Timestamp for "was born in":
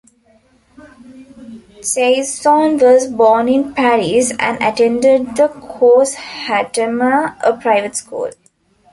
2.81-3.71